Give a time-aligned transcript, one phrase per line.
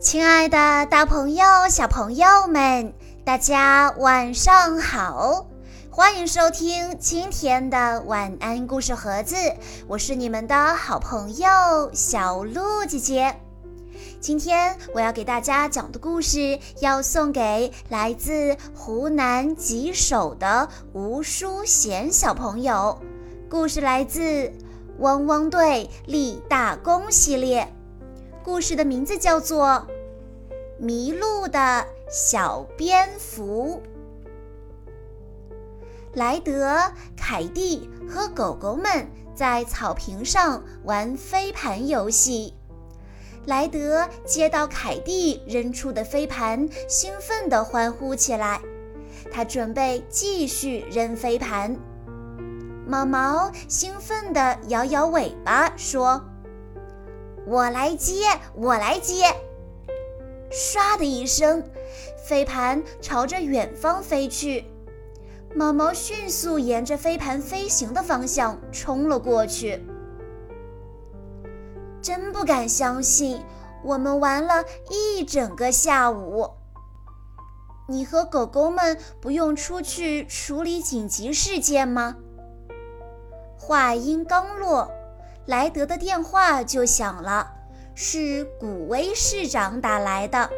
[0.00, 2.92] 亲爱的，大朋友、小朋友们，
[3.24, 5.46] 大家晚上好！
[5.90, 9.36] 欢迎收听今天的晚安故事盒子，
[9.86, 13.34] 我是你们的好朋友小鹿姐姐。
[14.20, 22.98] 今天我要给大家讲的故事，要送给来自湖南吉首的吴淑贤小朋友。
[23.48, 24.20] 故事来自
[24.98, 27.73] 《汪汪队立大功》系列，
[28.44, 29.84] 故事的名字叫做。
[30.76, 33.80] 迷路的小蝙蝠，
[36.14, 36.76] 莱德、
[37.16, 42.54] 凯蒂和狗狗们在草坪上玩飞盘游戏。
[43.46, 48.60] 莱德接到凯蒂扔出的飞盘，兴奋地欢呼起来。
[49.32, 51.74] 他准备继续扔飞盘。
[52.86, 56.20] 毛毛兴奋地摇摇尾巴，说
[57.46, 59.24] ：“我来接，我来接。”
[60.50, 61.62] 唰的一声，
[62.24, 64.64] 飞盘朝着远方飞去。
[65.54, 69.84] 毛毛迅速沿着飞盘飞行的方向冲了过去。
[72.02, 73.42] 真不敢相信，
[73.84, 76.50] 我们玩了一整个下午。
[77.88, 82.16] 你和狗狗们不用出去处理紧急事件吗？
[83.58, 84.90] 话音刚落，
[85.46, 87.52] 莱德的电话就响了。
[87.96, 90.50] 是古威市长打来的。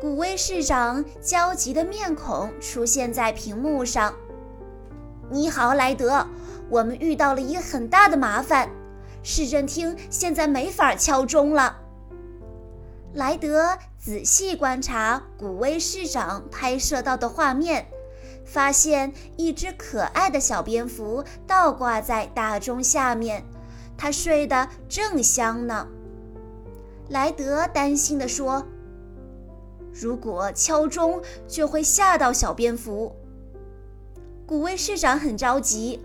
[0.00, 4.12] 古威市长焦急的面孔出现在屏幕上。
[5.30, 6.26] 你好，莱德，
[6.68, 8.68] 我们遇到了一个很大的麻烦，
[9.22, 11.76] 市政厅现在没法敲钟了。
[13.14, 17.86] 莱德仔细观察古威市长拍摄到的画面，
[18.52, 23.44] 发现一只可爱的小蝙蝠倒挂在大钟下面，
[23.96, 25.86] 它睡得正香呢。
[27.10, 28.66] 莱德担心地说
[29.94, 33.14] ：“如果敲钟，就会吓到小蝙蝠。”
[34.44, 36.00] 古威市长很着急。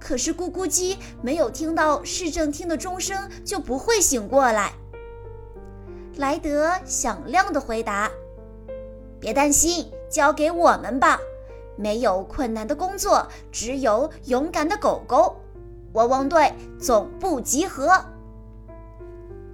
[0.00, 4.72] 可是咕咕鸡没有听到市政厅的钟声，就不会醒过来。
[6.16, 8.10] 莱德响亮地回答
[9.20, 11.18] ：“别担心，交给我们吧。
[11.74, 15.34] 没有困难的工作，只有勇敢的狗狗。
[15.94, 18.00] 汪汪队总部集合。”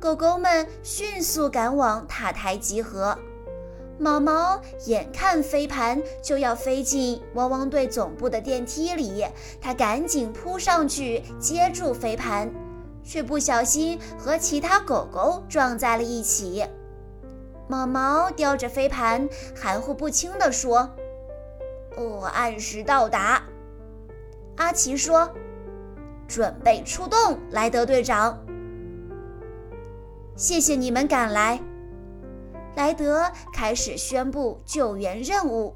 [0.00, 3.18] 狗狗们迅速赶往塔台集合。
[3.98, 9.26] 毛毛眼看飞盘就要飞进汪汪队总部的电梯里，
[9.60, 12.50] 他赶紧扑上去接住飞盘，
[13.04, 16.64] 却不小心和其他狗狗撞在了一起。
[17.68, 20.90] 毛毛叼着飞盘，含糊不清地说
[21.98, 23.42] ：“我按时到达。”
[24.56, 25.30] 阿奇说
[26.28, 28.38] ：“准备出动，莱德队长。”
[30.36, 31.60] 谢谢你们赶来。
[32.74, 35.74] 莱德开始宣布救援任务。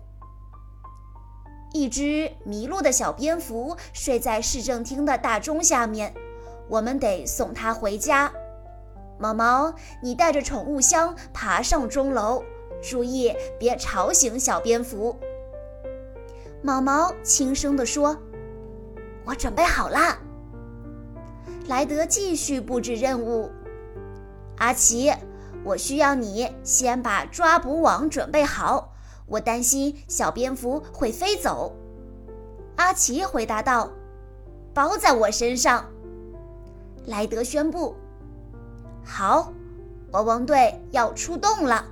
[1.72, 6.14] 一只迷路的小蝙蝠睡在市政厅的大钟下面，
[6.68, 8.32] 我们得送它回家。
[9.20, 12.42] 毛毛，你带着宠物箱爬上钟楼，
[12.82, 15.14] 注意别吵醒小蝙蝠。
[16.62, 18.16] 毛毛轻声地说
[19.26, 20.18] ：“我准备好了。”
[21.68, 23.50] 莱德继续布置任务。
[24.56, 25.12] 阿奇，
[25.64, 28.94] 我需要你先把抓捕网准备好，
[29.26, 31.76] 我担心小蝙蝠会飞走。
[32.76, 33.90] 阿奇回答道
[34.72, 35.84] ：“包在我身上。”
[37.06, 37.94] 莱德宣布
[39.04, 39.52] ：“好，
[40.12, 41.86] 汪汪队要出动了。”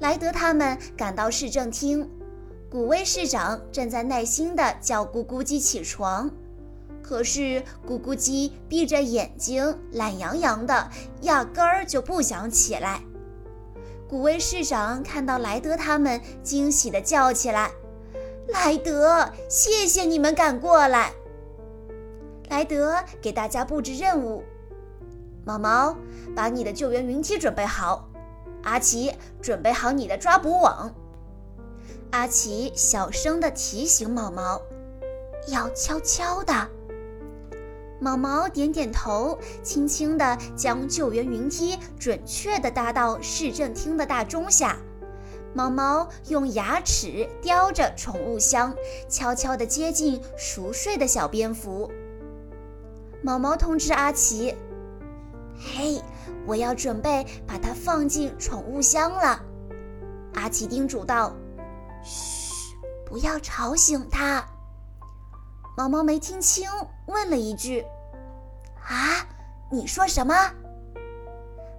[0.00, 2.08] 莱德他们赶到市政厅，
[2.70, 6.30] 古威市长正在耐心地叫咕咕鸡起床。
[7.02, 10.88] 可是咕咕鸡闭着眼睛，懒洋洋的，
[11.22, 13.02] 压根儿就不想起来。
[14.08, 17.70] 古威市长看到莱德他们，惊喜地叫起来
[18.48, 21.12] ：“莱德，谢谢你们赶过来！”
[22.48, 24.44] 莱德给大家布置任务：
[25.44, 25.96] 毛毛，
[26.34, 28.08] 把你的救援云梯准备好；
[28.62, 30.92] 阿奇，准备好你的抓捕网。
[32.10, 34.60] 阿奇小声地提醒毛毛
[35.48, 36.68] ：“要悄悄的。”
[38.00, 44.76] 毛毛点点头，轻轻地将救援云梯准确地搭到市政厅的大钟下。
[45.52, 48.74] 毛毛用牙齿叼着宠物箱，
[49.08, 51.90] 悄悄地接近熟睡的小蝙蝠。
[53.22, 54.54] 毛毛通知阿奇
[55.60, 56.02] ：“嘿，
[56.46, 59.38] 我要准备把它放进宠物箱了。”
[60.34, 61.34] 阿奇叮嘱道
[62.02, 62.74] ：“嘘，
[63.04, 64.42] 不要吵醒它。”
[65.76, 66.68] 毛毛没听清，
[67.06, 67.84] 问了一句
[68.88, 69.26] ：“啊，
[69.70, 70.34] 你说什么？”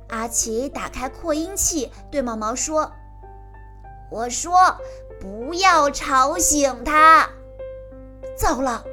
[0.09, 2.91] 阿奇打开扩音器，对毛毛说
[4.11, 4.77] ：“我说，
[5.19, 7.29] 不要吵醒它。”
[8.35, 8.83] 糟了，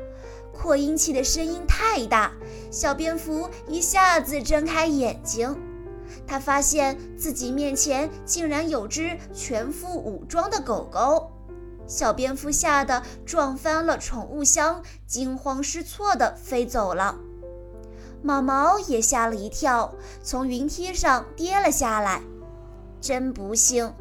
[0.61, 2.33] 扩音器的声音太大，
[2.69, 5.57] 小蝙蝠一下子睁开眼睛，
[6.27, 11.31] 它发现自己面前竟然有只全副武装的狗狗。
[11.87, 17.17] 小蝙蝠吓得撞翻了宠物箱，惊慌失措地飞走了。
[18.21, 19.95] 毛毛也吓了一跳，
[20.25, 22.21] 从云梯上跌了下来。
[23.01, 23.95] 真不幸，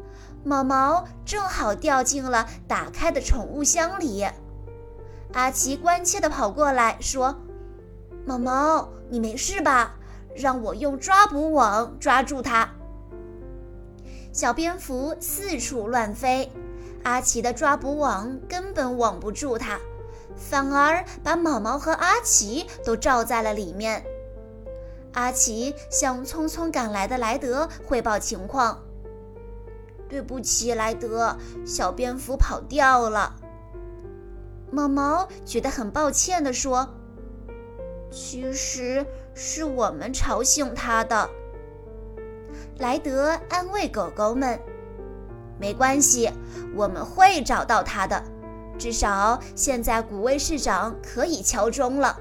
[0.44, 4.26] 毛毛正好掉进了打开的宠物箱里。
[5.38, 7.32] 阿奇关切地跑过来，说
[8.26, 9.94] ：“毛毛，你没事吧？
[10.34, 12.68] 让我用抓捕网抓住它。”
[14.34, 16.50] 小蝙蝠四处乱飞。
[17.04, 19.78] 阿奇的抓捕网根本网不住它，
[20.34, 24.04] 反而把毛毛和阿奇都罩在了里面。
[25.12, 28.82] 阿奇向匆匆赶来的莱德汇报情况
[30.10, 33.36] ：“对不起，莱德，小蝙蝠跑掉了。”
[34.70, 36.88] 毛毛觉得很抱歉地说
[38.10, 39.04] ：“其实
[39.34, 41.28] 是我们吵醒它的。”
[42.78, 44.58] 莱德安慰狗狗们。
[45.60, 46.30] 没关系，
[46.74, 48.22] 我们会找到他的。
[48.78, 52.16] 至少现在古威市长可以敲钟了。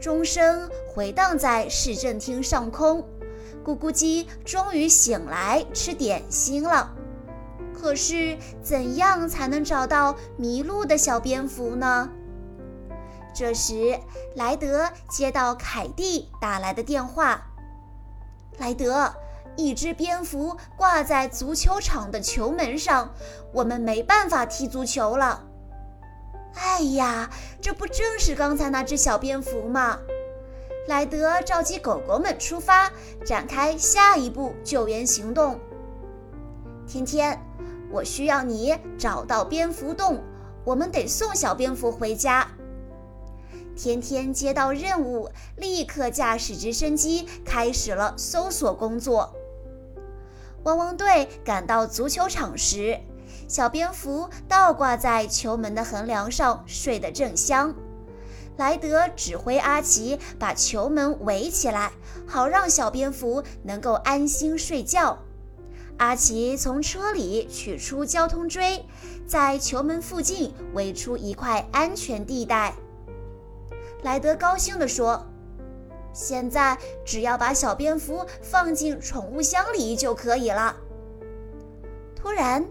[0.00, 3.06] 钟声回荡在市政厅上空，
[3.64, 6.92] 咕咕鸡终于醒来吃点心了。
[7.82, 12.08] 可是，怎样才能找到迷路的小蝙蝠呢？
[13.34, 13.98] 这时，
[14.36, 17.42] 莱德接到凯蒂打来的电话。
[18.58, 19.12] 莱德。
[19.54, 23.12] 一只蝙蝠挂在足球场的球门上，
[23.52, 25.44] 我们没办法踢足球了。
[26.54, 27.28] 哎呀，
[27.60, 29.98] 这不正是刚才那只小蝙蝠吗？
[30.88, 32.90] 莱德召集狗狗们出发，
[33.26, 35.60] 展开下一步救援行动。
[36.86, 37.38] 天天，
[37.92, 40.24] 我需要你找到蝙蝠洞，
[40.64, 42.48] 我们得送小蝙蝠回家。
[43.76, 49.34] 天天接到任务，立刻驾驶直升机开始了搜索工作。
[50.64, 52.98] 汪汪队赶到足球场时，
[53.48, 57.74] 小蝙蝠倒挂在球门的横梁上，睡得正香。
[58.58, 61.92] 莱德指挥阿奇把球门围起来，
[62.26, 65.18] 好让小蝙蝠能够安心睡觉。
[65.98, 68.84] 阿奇从车里取出交通锥，
[69.26, 72.74] 在球门附近围出一块安全地带。
[74.02, 75.26] 莱德高兴地说。
[76.14, 80.76] 现在只要把小蝙蝠放进宠物箱里就可以了。
[82.14, 82.62] 突然，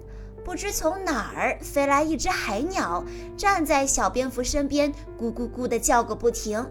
[0.45, 3.03] 不知从哪儿飞来一只海鸟，
[3.35, 6.63] 站在小蝙蝠身边，咕咕咕地叫个不停。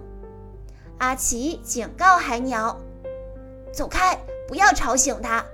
[0.99, 2.79] 阿奇警告海鸟
[3.75, 4.17] ：“走开，
[4.47, 5.45] 不要吵醒它。”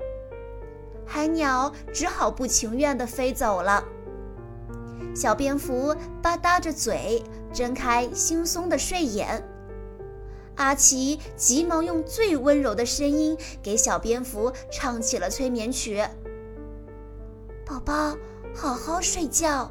[1.07, 3.83] 海鸟只好不情愿地飞走了。
[5.15, 7.23] 小蝙蝠吧嗒着嘴，
[7.53, 9.43] 睁开惺忪的睡眼。
[10.57, 16.03] 阿奇急忙用最温柔的声音给小蝙蝠唱起了催眠曲
[17.65, 18.17] ：“宝宝，
[18.55, 19.71] 好好睡觉。”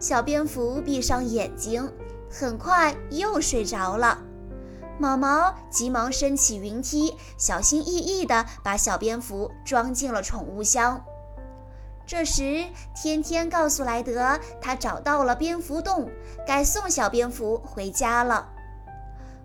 [0.00, 1.90] 小蝙蝠闭上眼睛，
[2.30, 4.18] 很快又睡着了。
[4.98, 11.04] 毛毛急忙升起云梯，小心翼翼地把小蝙蝠装进了宠物箱。
[12.06, 16.08] 这时，天天告诉莱德，他找到了蝙蝠洞，
[16.46, 18.48] 该送小蝙蝠回家了。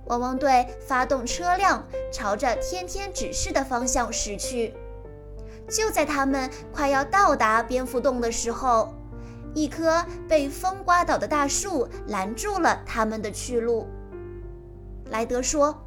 [0.05, 4.75] 汪汪队发动车辆，朝着天天指示的方向驶去。
[5.69, 8.93] 就在他们快要到达蝙蝠洞的时候，
[9.53, 13.87] 一棵被风刮倒的大树拦住了他们的去路。
[15.09, 15.83] 莱德说：“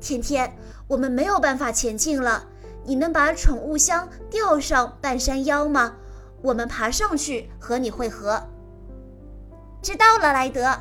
[0.00, 0.56] 天天，
[0.88, 2.46] 我们没有办法前进了。
[2.84, 5.94] 你能把宠物箱吊上半山腰吗？
[6.42, 8.42] 我们爬上去和你会合。”
[9.80, 10.76] 知道了，莱德。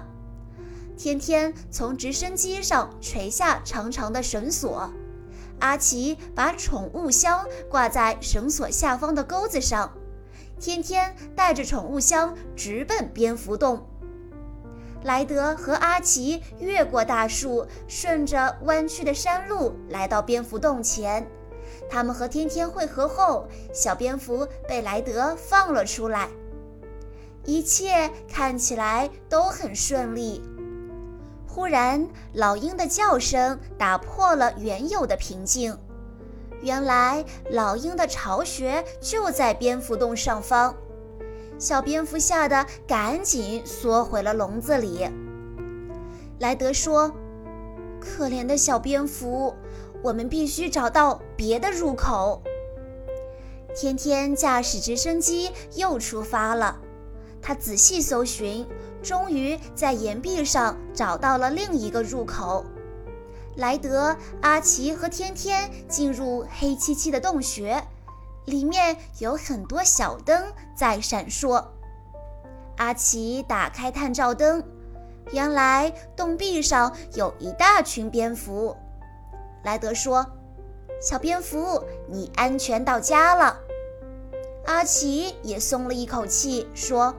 [0.98, 4.92] 天天从直升机上垂下长长的绳索，
[5.60, 9.92] 阿奇把宠物箱挂在绳索下方的钩子上，
[10.60, 13.88] 天天带着宠物箱直奔蝙蝠洞。
[15.04, 21.28] 莱德和阿奇越过大树，顺着弯曲的山路来到蝙蝠洞前。
[21.90, 26.30] 他们和天天会合后，小蝙蝠被莱德放了出来，
[27.46, 30.42] 一切看起来都很顺利。
[31.48, 35.78] 忽然，老鹰的叫声打破了原有的平静。
[36.62, 40.76] 原来，老鹰的巢穴就在蝙蝠洞上方。
[41.62, 45.08] 小蝙蝠吓得赶紧缩回了笼子里。
[46.40, 47.14] 莱德说
[48.02, 49.54] ：“可怜的小蝙蝠，
[50.02, 52.42] 我们必须找到别的入口。
[53.76, 56.80] 天天驾驶直升机又出发了，
[57.44, 58.66] 他仔细搜寻，
[59.04, 62.66] 终于在岩壁上找到了另一个入口。
[63.56, 67.84] 莱德、阿奇和天天进入黑漆漆的洞穴，
[68.52, 71.66] 里面有很多小灯在闪烁。
[72.76, 74.62] 阿奇打开探照灯，
[75.32, 78.76] 原来洞壁上有一大群蝙蝠。
[79.64, 80.26] 莱德说。
[81.02, 83.58] 小蝙蝠，你安全到家了。
[84.68, 87.16] 阿奇也松了一口气，说：“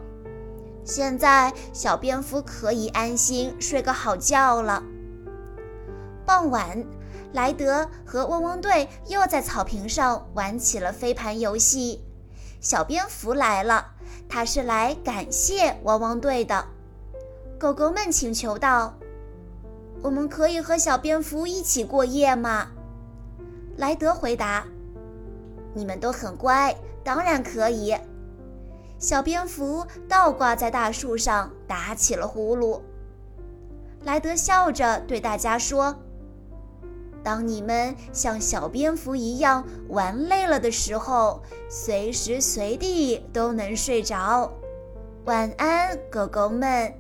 [0.87, 4.85] 现在小蝙蝠可以安心睡个好觉了。”
[6.25, 6.85] 傍晚，
[7.33, 12.03] 莱德和汪汪队又在草坪上玩起了飞盘游戏。
[12.61, 13.93] 小蝙蝠来了，
[14.29, 16.65] 他是来感谢汪汪队的。
[17.59, 18.95] 狗狗们请求道
[20.03, 22.69] ：“我们可以和小蝙蝠一起过夜吗？”
[23.77, 24.65] 莱德回答
[25.75, 27.97] ：“你们都很乖，当然可以。”
[28.99, 32.81] 小蝙蝠倒挂在大树上打起了呼噜。
[34.05, 35.97] 莱德笑着对大家说
[37.25, 44.53] ：“当你们像小蝙蝠一样玩累了的时候，随时随地都能睡着。
[45.25, 46.93] 晚安，狗狗们，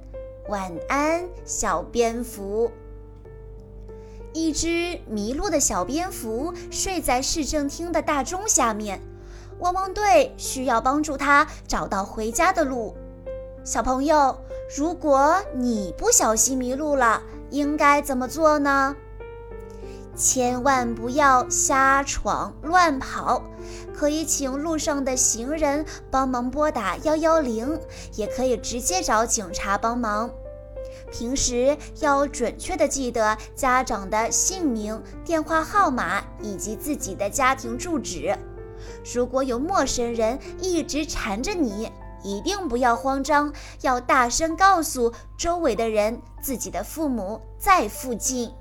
[0.48, 2.70] 晚安，小蝙蝠。”
[4.32, 9.00] 一只迷路的小蝙蝠睡在市政厅的大钟下面，
[9.58, 12.94] 汪汪队需要帮助它找到回家的路。
[13.64, 14.38] 小朋友，
[14.74, 18.96] 如果你不小心迷路了，应该怎么做呢？
[20.14, 23.42] 千万不要瞎闯乱跑，
[23.94, 27.80] 可以请路上的行人帮忙拨打幺幺零，
[28.14, 30.30] 也可以直接找警察帮忙。
[31.10, 38.36] 平时要准确的记得家长的姓名、电话号码以及自己的家庭住址。
[39.14, 41.90] 如果有陌生人一直缠着你，
[42.22, 48.52] 一定不要慌张，要大声告诉周围的人自己的父母在附近。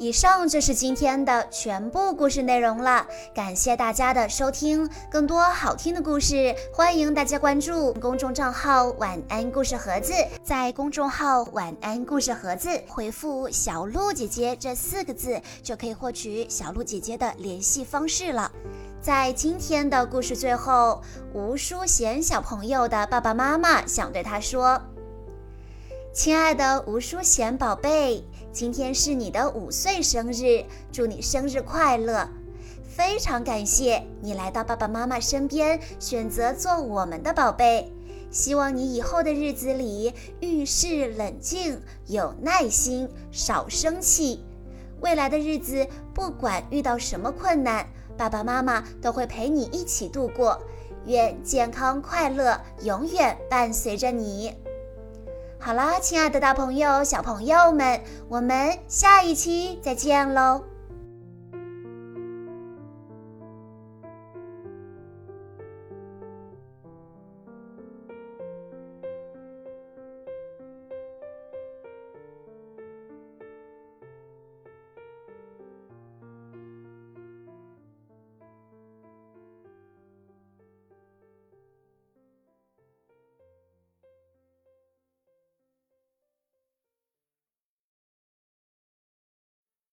[0.00, 4.90] 以上就是今天的全部故事内容了，感谢大家的收听。
[5.08, 10.12] 更多好听的故事，欢迎大家关注公众账号“晚安故事盒子”。
[10.42, 18.50] 在公众号“晚安故事盒子”回复“小鹿姐姐”这四个字，就可以获取小鹿姐姐的联系方式了。
[19.00, 21.00] 在今天的故事最后，
[21.32, 24.80] 吴淑贤小朋友的爸爸妈妈想对他说
[26.12, 28.24] ：“亲爱的吴淑贤宝贝。”
[28.54, 32.28] 今天是你的五岁生日，祝你生日快乐！
[32.84, 37.92] 非常感谢你来到爸爸妈妈身边，选择做我们的宝贝。
[38.30, 44.44] 希望你以后的日子里遇事冷静、有耐心，少生气。
[45.00, 45.84] 未来的日子，
[46.14, 47.84] 不管遇到什么困难，
[48.16, 50.62] 爸爸妈妈都会陪你一起度过。
[51.06, 54.54] 愿健康快乐永远伴随着你。
[55.64, 60.73] 好啦，亲爱的大朋友、小朋友们，我们下一期再见喽！